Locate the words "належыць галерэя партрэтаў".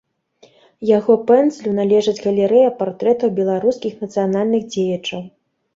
1.81-3.35